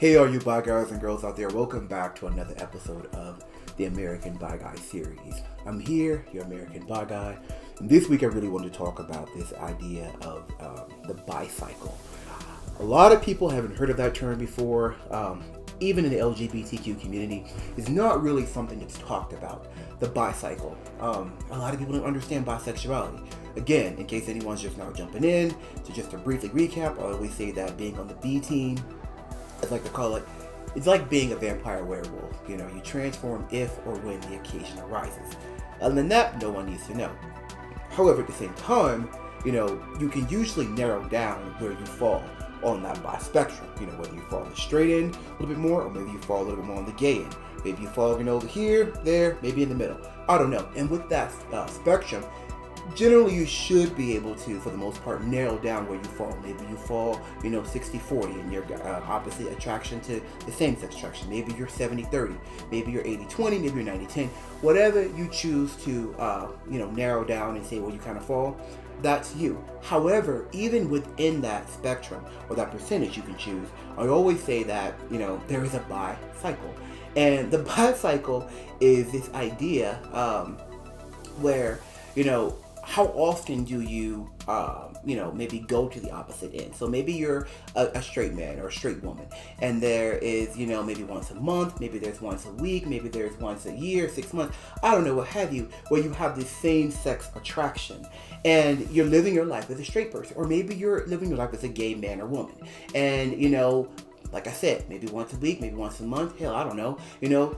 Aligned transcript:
Hey, 0.00 0.16
all 0.16 0.26
you 0.26 0.40
bi 0.40 0.62
guys 0.62 0.92
and 0.92 0.98
girls 0.98 1.24
out 1.24 1.36
there, 1.36 1.50
welcome 1.50 1.86
back 1.86 2.16
to 2.16 2.26
another 2.26 2.54
episode 2.56 3.04
of 3.14 3.44
the 3.76 3.84
American 3.84 4.32
Bi 4.38 4.56
Guy 4.56 4.74
series. 4.76 5.42
I'm 5.66 5.78
here, 5.78 6.24
your 6.32 6.44
American 6.44 6.86
Bi 6.86 7.04
Guy, 7.04 7.36
and 7.78 7.86
this 7.86 8.08
week 8.08 8.22
I 8.22 8.28
really 8.28 8.48
want 8.48 8.64
to 8.64 8.70
talk 8.70 8.98
about 8.98 9.28
this 9.36 9.52
idea 9.52 10.10
of 10.22 10.50
um, 10.58 10.88
the 11.06 11.12
bi 11.12 11.46
cycle. 11.48 11.98
A 12.78 12.82
lot 12.82 13.12
of 13.12 13.20
people 13.20 13.50
haven't 13.50 13.76
heard 13.76 13.90
of 13.90 13.98
that 13.98 14.14
term 14.14 14.38
before, 14.38 14.96
um, 15.10 15.44
even 15.80 16.06
in 16.06 16.10
the 16.10 16.16
LGBTQ 16.16 16.98
community. 16.98 17.44
It's 17.76 17.90
not 17.90 18.22
really 18.22 18.46
something 18.46 18.78
that's 18.78 18.96
talked 19.00 19.34
about, 19.34 19.66
the 19.98 20.08
bi 20.08 20.32
cycle. 20.32 20.78
Um, 21.00 21.36
a 21.50 21.58
lot 21.58 21.74
of 21.74 21.78
people 21.78 21.92
don't 21.92 22.06
understand 22.06 22.46
bisexuality. 22.46 23.22
Again, 23.56 23.98
in 23.98 24.06
case 24.06 24.30
anyone's 24.30 24.62
just 24.62 24.78
now 24.78 24.90
jumping 24.92 25.24
in, 25.24 25.54
to 25.84 25.92
just 25.92 26.10
to 26.12 26.16
briefly 26.16 26.48
recap, 26.48 26.98
I 26.98 27.12
always 27.12 27.34
say 27.34 27.50
that 27.50 27.76
being 27.76 27.98
on 27.98 28.08
the 28.08 28.14
B 28.14 28.40
team, 28.40 28.78
as 29.62 29.70
like 29.70 29.84
to 29.84 29.90
call 29.90 30.16
it, 30.16 30.24
it's 30.74 30.86
like 30.86 31.10
being 31.10 31.32
a 31.32 31.36
vampire 31.36 31.84
werewolf. 31.84 32.36
You 32.48 32.56
know, 32.56 32.68
you 32.74 32.80
transform 32.80 33.46
if 33.50 33.76
or 33.86 33.96
when 33.96 34.20
the 34.20 34.36
occasion 34.36 34.78
arises. 34.80 35.36
Other 35.80 35.94
than 35.94 36.08
that, 36.08 36.40
no 36.40 36.50
one 36.50 36.66
needs 36.66 36.86
to 36.86 36.96
know. 36.96 37.10
However, 37.90 38.20
at 38.20 38.26
the 38.26 38.32
same 38.32 38.54
time, 38.54 39.08
you 39.44 39.52
know, 39.52 39.82
you 39.98 40.08
can 40.08 40.28
usually 40.28 40.66
narrow 40.68 41.02
down 41.08 41.38
where 41.58 41.72
you 41.72 41.86
fall 41.86 42.22
on 42.62 42.82
that 42.82 43.02
bi 43.02 43.18
spectrum. 43.18 43.68
You 43.80 43.86
know, 43.86 43.94
whether 43.94 44.14
you 44.14 44.20
fall 44.22 44.42
on 44.42 44.50
the 44.50 44.56
straight 44.56 45.02
end 45.02 45.16
a 45.16 45.32
little 45.32 45.48
bit 45.48 45.58
more, 45.58 45.82
or 45.82 45.90
maybe 45.90 46.10
you 46.10 46.18
fall 46.18 46.42
a 46.42 46.44
little 46.44 46.56
bit 46.56 46.66
more 46.66 46.76
on 46.76 46.86
the 46.86 46.92
gay 46.92 47.22
end. 47.22 47.36
Maybe 47.64 47.82
you 47.82 47.88
fall, 47.88 48.10
over 48.10 48.46
here, 48.46 48.84
there, 49.04 49.36
maybe 49.42 49.62
in 49.62 49.68
the 49.68 49.74
middle. 49.74 49.98
I 50.28 50.38
don't 50.38 50.50
know. 50.50 50.68
And 50.76 50.88
with 50.88 51.08
that 51.10 51.32
uh, 51.52 51.66
spectrum, 51.66 52.24
generally 52.94 53.34
you 53.34 53.46
should 53.46 53.96
be 53.96 54.14
able 54.14 54.34
to 54.34 54.60
for 54.60 54.70
the 54.70 54.76
most 54.76 55.02
part 55.04 55.24
narrow 55.24 55.58
down 55.58 55.88
where 55.88 55.98
you 55.98 56.04
fall. 56.04 56.36
Maybe 56.42 56.62
you 56.68 56.76
fall 56.76 57.20
you 57.42 57.50
know 57.50 57.62
60-40 57.62 58.40
and 58.40 58.52
your 58.52 58.64
uh, 58.82 59.02
opposite 59.06 59.52
attraction 59.52 60.00
to 60.02 60.20
the 60.46 60.52
same 60.52 60.76
sex 60.76 60.94
attraction. 60.96 61.28
Maybe 61.28 61.52
you're 61.54 61.66
70-30 61.66 62.38
maybe 62.70 62.92
you're 62.92 63.04
80-20 63.04 63.60
maybe 63.60 63.82
you're 63.82 63.94
90-10 63.94 64.28
whatever 64.62 65.06
you 65.06 65.28
choose 65.28 65.76
to 65.76 66.14
uh, 66.18 66.48
you 66.70 66.78
know 66.78 66.90
narrow 66.90 67.24
down 67.24 67.56
and 67.56 67.64
say 67.64 67.78
where 67.78 67.92
you 67.92 67.98
kind 67.98 68.16
of 68.16 68.24
fall 68.24 68.56
that's 69.02 69.34
you. 69.34 69.62
However 69.82 70.46
even 70.52 70.90
within 70.90 71.40
that 71.42 71.68
spectrum 71.70 72.24
or 72.48 72.56
that 72.56 72.70
percentage 72.70 73.16
you 73.16 73.22
can 73.22 73.36
choose 73.36 73.66
i 73.96 74.06
always 74.06 74.42
say 74.42 74.62
that 74.62 74.94
you 75.10 75.18
know 75.18 75.40
there 75.48 75.64
is 75.64 75.74
a 75.74 75.80
bi 75.80 76.16
cycle. 76.40 76.74
And 77.16 77.50
the 77.50 77.58
bi 77.70 77.92
cycle 77.94 78.48
is 78.80 79.10
this 79.10 79.32
idea 79.34 80.00
um, 80.12 80.56
where 81.40 81.80
you 82.14 82.24
know 82.24 82.56
how 82.90 83.06
often 83.14 83.62
do 83.62 83.82
you, 83.82 84.28
um, 84.48 84.96
you 85.04 85.14
know, 85.14 85.30
maybe 85.30 85.60
go 85.60 85.88
to 85.88 86.00
the 86.00 86.10
opposite 86.10 86.52
end? 86.52 86.74
So 86.74 86.88
maybe 86.88 87.12
you're 87.12 87.46
a, 87.76 87.86
a, 87.86 88.02
straight 88.02 88.34
man 88.34 88.58
or 88.58 88.66
a 88.66 88.72
straight 88.72 89.00
woman, 89.00 89.26
and 89.60 89.80
there 89.80 90.14
is, 90.14 90.56
you 90.58 90.66
know, 90.66 90.82
maybe 90.82 91.04
once 91.04 91.30
a 91.30 91.36
month, 91.36 91.78
maybe 91.78 92.00
there's 92.00 92.20
once 92.20 92.46
a 92.46 92.52
week, 92.54 92.88
maybe 92.88 93.08
there's 93.08 93.38
once 93.38 93.66
a 93.66 93.72
year, 93.72 94.08
six 94.08 94.32
months, 94.32 94.56
I 94.82 94.92
don't 94.92 95.04
know, 95.04 95.14
what 95.14 95.28
have 95.28 95.54
you, 95.54 95.68
where 95.88 96.02
you 96.02 96.10
have 96.10 96.36
the 96.36 96.44
same 96.44 96.90
sex 96.90 97.30
attraction, 97.36 98.04
and 98.44 98.90
you're 98.90 99.06
living 99.06 99.34
your 99.34 99.44
life 99.44 99.70
as 99.70 99.78
a 99.78 99.84
straight 99.84 100.10
person, 100.10 100.36
or 100.36 100.48
maybe 100.48 100.74
you're 100.74 101.06
living 101.06 101.28
your 101.28 101.38
life 101.38 101.54
as 101.54 101.62
a 101.62 101.68
gay 101.68 101.94
man 101.94 102.20
or 102.20 102.26
woman, 102.26 102.56
and 102.92 103.40
you 103.40 103.50
know, 103.50 103.88
like 104.32 104.48
I 104.48 104.52
said, 104.52 104.88
maybe 104.88 105.06
once 105.06 105.32
a 105.32 105.36
week, 105.36 105.60
maybe 105.60 105.76
once 105.76 106.00
a 106.00 106.04
month, 106.04 106.40
hell, 106.40 106.56
I 106.56 106.64
don't 106.64 106.76
know, 106.76 106.98
you 107.20 107.28
know, 107.28 107.56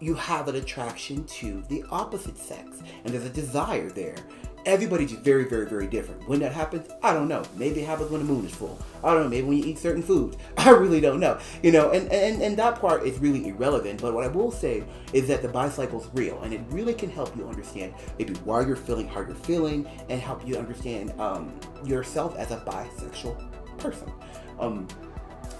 you 0.00 0.14
have 0.14 0.48
an 0.48 0.56
attraction 0.56 1.24
to 1.24 1.62
the 1.68 1.84
opposite 1.90 2.38
sex 2.38 2.82
and 3.04 3.14
there's 3.14 3.24
a 3.24 3.30
desire 3.30 3.88
there. 3.90 4.16
Everybody's 4.64 5.12
very, 5.12 5.44
very, 5.44 5.64
very 5.66 5.86
different. 5.86 6.28
When 6.28 6.40
that 6.40 6.52
happens, 6.52 6.90
I 7.00 7.14
don't 7.14 7.28
know. 7.28 7.44
Maybe 7.54 7.82
it 7.82 7.86
happens 7.86 8.10
when 8.10 8.26
the 8.26 8.32
moon 8.32 8.44
is 8.46 8.52
full. 8.52 8.76
I 9.04 9.14
don't 9.14 9.22
know. 9.22 9.28
Maybe 9.28 9.46
when 9.46 9.58
you 9.58 9.64
eat 9.64 9.78
certain 9.78 10.02
foods. 10.02 10.36
I 10.58 10.70
really 10.70 11.00
don't 11.00 11.20
know. 11.20 11.38
You 11.62 11.70
know, 11.70 11.92
and, 11.92 12.10
and, 12.10 12.42
and 12.42 12.56
that 12.56 12.80
part 12.80 13.06
is 13.06 13.16
really 13.20 13.46
irrelevant. 13.46 14.02
But 14.02 14.12
what 14.12 14.24
I 14.24 14.28
will 14.28 14.50
say 14.50 14.82
is 15.12 15.28
that 15.28 15.42
the 15.42 15.48
bi 15.48 15.68
cycle 15.68 16.00
is 16.00 16.10
real 16.14 16.42
and 16.42 16.52
it 16.52 16.62
really 16.70 16.94
can 16.94 17.10
help 17.10 17.36
you 17.36 17.46
understand 17.46 17.94
maybe 18.18 18.34
why 18.44 18.66
you're 18.66 18.74
feeling 18.74 19.06
how 19.06 19.20
you're 19.20 19.36
feeling 19.36 19.88
and 20.08 20.20
help 20.20 20.44
you 20.46 20.56
understand 20.56 21.12
um, 21.20 21.54
yourself 21.84 22.36
as 22.36 22.50
a 22.50 22.56
bisexual 22.56 23.40
person. 23.78 24.10
Um, 24.58 24.88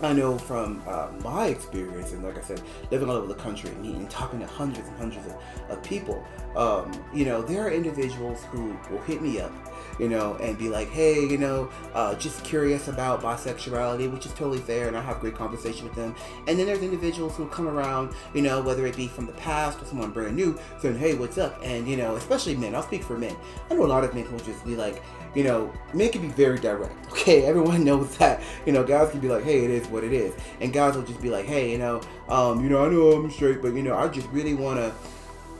I 0.03 0.13
know 0.13 0.37
from 0.37 0.83
uh, 0.87 1.09
my 1.23 1.47
experience, 1.47 2.13
and 2.13 2.23
like 2.23 2.37
I 2.37 2.43
said, 2.43 2.61
living 2.91 3.09
all 3.09 3.17
over 3.17 3.27
the 3.27 3.35
country 3.35 3.71
and 3.71 3.81
meeting, 3.81 4.07
talking 4.09 4.41
to 4.41 4.47
hundreds 4.47 4.87
and 4.89 4.97
hundreds 4.99 5.27
of, 5.27 5.35
of 5.71 5.83
people, 5.83 6.23
um, 6.55 6.93
you 7.15 7.25
know, 7.25 7.41
there 7.41 7.67
are 7.67 7.71
individuals 7.71 8.45
who 8.51 8.77
will 8.91 9.01
hit 9.03 9.23
me 9.23 9.41
up, 9.41 9.53
you 9.99 10.09
know, 10.09 10.35
and 10.37 10.59
be 10.59 10.69
like, 10.69 10.89
hey, 10.91 11.15
you 11.27 11.39
know, 11.39 11.71
uh, 11.95 12.15
just 12.17 12.45
curious 12.45 12.89
about 12.89 13.23
bisexuality, 13.23 14.13
which 14.13 14.27
is 14.27 14.33
totally 14.33 14.59
fair, 14.59 14.87
and 14.89 14.97
I 14.97 15.01
have 15.01 15.21
great 15.21 15.35
conversation 15.35 15.85
with 15.85 15.95
them. 15.95 16.15
And 16.47 16.59
then 16.59 16.67
there's 16.67 16.83
individuals 16.83 17.35
who 17.35 17.47
come 17.49 17.67
around, 17.67 18.15
you 18.35 18.43
know, 18.43 18.61
whether 18.61 18.87
it 18.87 18.97
be 18.97 19.09
from 19.09 19.27
the 19.27 19.33
past 19.33 19.81
or 19.81 19.87
someone 19.87 20.11
brand 20.11 20.37
new, 20.37 20.59
saying, 20.79 20.99
hey, 20.99 21.15
what's 21.15 21.39
up? 21.39 21.59
And, 21.63 21.89
you 21.89 21.97
know, 21.97 22.17
especially 22.17 22.55
men, 22.57 22.75
I'll 22.75 22.83
speak 22.83 23.03
for 23.03 23.17
men. 23.17 23.35
I 23.71 23.75
know 23.75 23.85
a 23.85 23.87
lot 23.87 24.05
of 24.05 24.15
men 24.15 24.31
will 24.31 24.41
just 24.41 24.63
be 24.65 24.77
like, 24.77 25.03
you 25.35 25.45
know, 25.45 25.71
men 25.93 26.11
can 26.11 26.23
be 26.23 26.29
very 26.29 26.59
direct. 26.59 26.95
Okay, 27.27 27.45
everyone 27.45 27.83
knows 27.83 28.17
that. 28.19 28.41
You 28.67 28.73
know, 28.73 28.85
guys 28.85 29.11
can 29.11 29.19
be 29.19 29.29
like, 29.29 29.43
"Hey, 29.43 29.65
it 29.65 29.71
is 29.71 29.86
what 29.89 30.05
it 30.05 30.13
is," 30.13 30.35
and 30.61 30.73
guys 30.73 30.97
will 30.97 31.05
just 31.05 31.21
be 31.23 31.31
like, 31.31 31.47
"Hey, 31.47 31.71
you 31.71 31.79
know, 31.79 32.01
um, 32.29 32.63
you 32.63 32.71
know, 32.71 32.85
I 32.85 32.89
know 32.89 33.13
I'm 33.13 33.31
straight, 33.31 33.63
but 33.63 33.75
you 33.75 33.83
know, 33.83 33.97
I 33.97 34.09
just 34.09 34.29
really 34.29 34.55
want 34.55 34.79
to." 34.79 34.93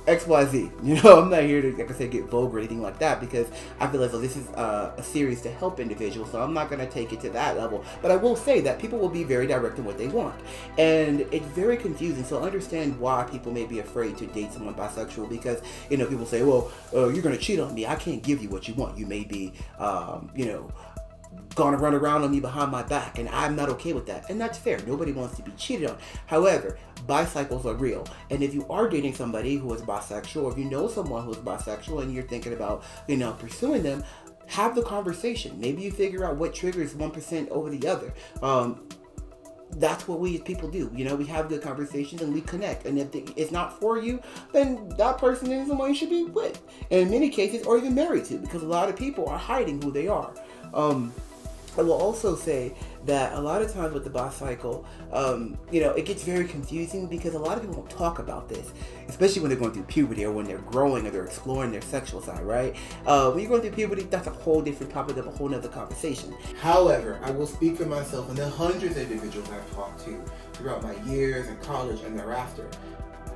XYZ. 0.07 0.71
You 0.87 1.03
know, 1.03 1.21
I'm 1.21 1.31
not 1.31 1.43
here 1.43 1.61
to, 1.63 1.77
like 1.77 1.91
I 1.91 1.95
said, 1.95 2.13
get 2.13 2.27
vulgar 2.27 2.57
or 2.57 2.59
anything 2.61 2.81
like 2.81 2.99
that 3.01 3.19
because 3.19 3.49
I 3.81 3.89
feel 3.89 4.03
as 4.05 4.13
though 4.13 4.21
this 4.21 4.37
is 4.37 4.47
uh, 4.51 4.95
a 4.97 5.03
series 5.03 5.43
to 5.43 5.51
help 5.51 5.81
individuals, 5.81 6.31
so 6.31 6.41
I'm 6.41 6.55
not 6.55 6.71
going 6.71 6.79
to 6.79 6.87
take 6.87 7.13
it 7.13 7.21
to 7.23 7.31
that 7.31 7.57
level. 7.57 7.85
But 8.03 8.13
I 8.13 8.17
will 8.17 8.37
say 8.37 8.61
that 8.61 8.79
people 8.79 9.01
will 9.01 9.09
be 9.09 9.25
very 9.25 9.49
direct 9.49 9.79
in 9.79 9.85
what 9.85 9.99
they 9.99 10.07
want. 10.07 10.41
And 10.79 11.23
it's 11.33 11.47
very 11.47 11.77
confusing, 11.77 12.23
so 12.25 12.43
understand 12.43 13.01
why 13.01 13.25
people 13.25 13.51
may 13.51 13.67
be 13.67 13.81
afraid 13.81 14.17
to 14.19 14.27
date 14.27 14.53
someone 14.53 14.75
bisexual 14.75 15.29
because, 15.29 15.61
you 15.91 15.97
know, 15.97 16.07
people 16.07 16.27
say, 16.27 16.43
well, 16.43 16.71
uh, 16.95 17.09
you're 17.09 17.23
going 17.23 17.37
to 17.37 17.43
cheat 17.43 17.59
on 17.59 17.75
me. 17.75 17.85
I 17.85 17.97
can't 17.97 18.23
give 18.23 18.41
you 18.41 18.49
what 18.49 18.69
you 18.69 18.75
want. 18.75 18.97
You 18.97 19.07
may 19.07 19.25
be, 19.25 19.53
um, 19.79 20.31
you 20.37 20.47
know, 20.47 20.71
gonna 21.55 21.79
run 21.79 21.95
around 21.95 22.23
on 22.23 22.31
me 22.31 22.41
behind 22.41 22.71
my 22.71 22.83
back, 22.83 23.19
and 23.19 23.29
I'm 23.31 23.57
not 23.57 23.69
okay 23.71 23.93
with 23.93 24.07
that. 24.07 24.29
And 24.31 24.41
that's 24.41 24.59
fair. 24.59 24.79
Nobody 24.87 25.13
wants 25.13 25.37
to 25.37 25.43
be 25.43 25.53
cheated 25.53 25.91
on. 25.91 25.99
However, 26.27 26.79
bi 27.07 27.25
cycles 27.25 27.65
are 27.67 27.75
real. 27.75 28.07
And 28.31 28.43
if 28.43 28.53
you 28.55 28.67
are 28.69 28.89
dating 28.89 29.15
somebody 29.15 29.57
who 29.57 29.73
is 29.73 29.83
bisexual, 29.83 30.45
or 30.45 30.53
if 30.53 30.59
you 30.59 30.67
know 30.67 30.89
someone 30.89 31.25
who 31.25 31.33
is 31.33 31.39
bisexual 31.39 32.03
and 32.03 32.13
you're 32.13 32.25
thinking 32.25 32.53
about, 32.53 32.85
you 33.09 33.17
know, 33.17 33.33
pursuing 33.33 33.83
them, 33.83 34.05
have 34.47 34.75
the 34.75 34.83
conversation. 34.83 35.59
Maybe 35.59 35.83
you 35.83 35.91
figure 35.91 36.25
out 36.25 36.37
what 36.37 36.55
triggers 36.55 36.95
1% 36.95 37.49
over 37.49 37.71
the 37.71 37.89
other. 37.89 38.15
Um, 38.43 38.87
that's 39.73 40.07
what 40.07 40.21
we 40.21 40.37
as 40.37 40.43
people 40.43 40.71
do. 40.71 40.91
You 40.95 41.05
know, 41.05 41.17
we 41.17 41.27
have 41.27 41.49
good 41.49 41.61
conversations 41.61 42.23
and 42.23 42.33
we 42.33 42.41
connect. 42.41 42.87
And 42.87 42.99
if 42.99 43.09
it's 43.15 43.51
not 43.51 43.79
for 43.81 43.99
you, 43.99 44.23
then 44.53 44.89
that 44.91 45.19
person 45.19 45.51
isn't 45.51 45.69
the 45.69 45.75
one 45.75 45.91
you 45.91 45.95
should 45.95 46.11
be 46.11 46.25
with. 46.25 46.63
And 46.91 47.03
in 47.03 47.11
many 47.11 47.31
cases, 47.31 47.67
or 47.67 47.77
even 47.77 47.95
married 47.95 48.27
to, 48.27 48.39
because 48.39 48.63
a 48.63 48.67
lot 48.67 48.89
of 48.89 48.97
people 48.97 49.29
are 49.29 49.39
hiding 49.39 49.83
who 49.83 49.91
they 49.91 50.09
are. 50.09 50.33
Um, 50.77 51.13
I 51.79 51.83
will 51.83 51.93
also 51.93 52.37
say 52.37 52.75
that 53.05 53.35
a 53.35 53.41
lot 53.41 53.61
of 53.61 53.73
times 53.73 53.93
with 53.93 54.05
the 54.05 54.11
bi 54.11 54.31
cycle, 54.31 54.87
um, 55.13 55.59
you 55.71 55.81
know, 55.81 55.91
it 55.91 56.07
gets 56.07 56.23
very 56.23 56.47
confusing 56.47 57.07
because 57.07 57.35
a 57.35 57.39
lot 57.39 57.57
of 57.57 57.63
people 57.63 57.83
don't 57.83 57.91
talk 57.91 58.19
about 58.19 58.49
this, 58.49 58.73
especially 59.09 59.43
when 59.43 59.51
they're 59.51 59.59
going 59.59 59.73
through 59.73 59.85
puberty 59.85 60.25
or 60.25 60.33
when 60.33 60.47
they're 60.47 60.59
growing 60.59 61.07
or 61.07 61.11
they're 61.11 61.25
exploring 61.25 61.73
their 61.73 61.83
sexual 61.83 62.23
side, 62.23 62.43
right? 62.43 62.75
Uh, 63.07 63.31
when 63.31 63.41
you're 63.41 63.51
going 63.51 63.61
through 63.61 63.73
puberty, 63.73 64.03
that's 64.05 64.27
a 64.27 64.31
whole 64.31 64.63
different 64.63 64.93
topic 64.93 65.17
of 65.19 65.27
a 65.27 65.31
whole 65.31 65.49
nother 65.49 65.69
conversation. 65.69 66.35
However, 66.61 67.21
I 67.23 67.31
will 67.31 67.47
speak 67.47 67.77
for 67.77 67.87
myself 67.87 68.29
and 68.29 68.39
the 68.39 68.49
hundreds 68.49 68.97
of 68.97 69.11
individuals 69.11 69.49
I've 69.51 69.75
talked 69.75 70.05
to 70.07 70.23
throughout 70.55 70.83
my 70.83 70.95
years 71.05 71.47
in 71.49 71.57
college 71.59 72.01
and 72.03 72.19
thereafter. 72.19 72.69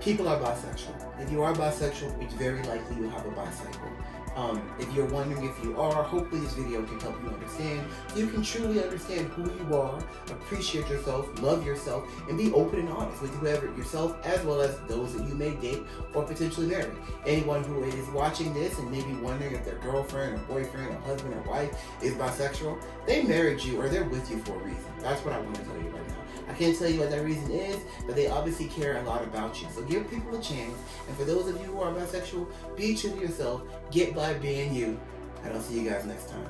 People 0.01 0.29
are 0.29 0.41
bisexual. 0.41 1.21
If 1.21 1.31
you 1.31 1.43
are 1.43 1.53
bisexual, 1.53 2.23
it's 2.23 2.33
very 2.35 2.63
likely 2.63 2.97
you'll 2.97 3.11
have 3.11 3.27
a 3.27 3.31
bi 3.33 3.51
cycle. 3.51 3.91
Um, 4.37 4.63
if 4.79 4.93
you're 4.95 5.07
wondering 5.07 5.45
if 5.45 5.65
you 5.65 5.79
are, 5.81 6.03
hopefully 6.03 6.41
this 6.41 6.55
video 6.55 6.83
can 6.85 7.01
help 7.01 7.21
you 7.23 7.31
understand. 7.31 7.87
You 8.15 8.29
can 8.29 8.43
truly 8.43 8.83
understand 8.83 9.29
who 9.31 9.45
you 9.45 9.77
are, 9.77 9.99
appreciate 10.29 10.89
yourself, 10.89 11.43
love 11.43 11.67
yourself, 11.67 12.09
and 12.29 12.39
be 12.39 12.53
open 12.53 12.79
and 12.79 12.89
honest 12.91 13.21
with 13.21 13.35
whoever 13.35 13.67
yourself 13.77 14.17
as 14.25 14.43
well 14.45 14.61
as 14.61 14.79
those 14.89 15.17
that 15.17 15.27
you 15.29 15.35
may 15.35 15.51
date 15.57 15.83
or 16.15 16.25
potentially 16.25 16.69
marry. 16.69 16.93
Anyone 17.27 17.65
who 17.65 17.83
is 17.83 18.09
watching 18.11 18.55
this 18.55 18.79
and 18.79 18.91
maybe 18.91 19.13
wondering 19.15 19.53
if 19.53 19.65
their 19.65 19.79
girlfriend 19.79 20.35
or 20.35 20.39
boyfriend 20.45 20.89
or 20.91 21.01
husband 21.01 21.35
or 21.35 21.51
wife 21.51 21.77
is 22.03 22.15
bisexual, 22.15 22.81
they 23.07 23.23
married 23.23 23.61
you 23.63 23.81
or 23.81 23.89
they're 23.89 24.05
with 24.05 24.31
you 24.31 24.39
for 24.39 24.55
a 24.61 24.65
reason. 24.65 24.85
That's 25.01 25.25
what 25.25 25.35
I 25.35 25.41
want 25.41 25.57
to 25.57 25.63
tell 25.63 25.77
you 25.77 25.89
right 25.89 26.09
now. 26.09 26.17
I 26.49 26.53
can't 26.55 26.77
tell 26.77 26.89
you 26.89 26.99
what 26.99 27.11
that 27.11 27.25
reason 27.25 27.51
is, 27.53 27.79
but 28.07 28.17
they 28.17 28.29
obviously 28.29 28.67
care 28.67 28.99
a 28.99 29.03
lot 29.05 29.23
about 29.23 29.63
you. 29.63 29.69
So 29.73 29.83
give 29.83 30.11
people 30.11 30.37
a 30.37 30.43
chance. 30.43 30.75
And 31.07 31.17
for 31.17 31.25
those 31.25 31.49
of 31.49 31.57
you 31.61 31.67
who 31.67 31.81
are 31.81 31.93
bisexual, 31.93 32.47
be 32.77 32.97
true 32.97 33.11
to 33.11 33.21
yourself. 33.21 33.63
Get 33.93 34.15
by 34.21 34.35
being 34.35 34.75
you. 34.75 35.01
And 35.43 35.55
I'll 35.55 35.63
see 35.63 35.81
you 35.81 35.89
guys 35.89 36.05
next 36.05 36.29
time. 36.29 36.45